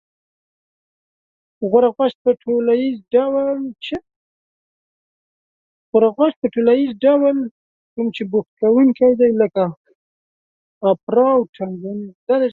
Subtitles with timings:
[1.69, 2.95] غورغوشت په ټولیز
[7.03, 7.37] ډول
[7.93, 9.63] کوم چې بوختوونکي دی لکه:
[10.87, 12.41] اوپرا، ټنگټکور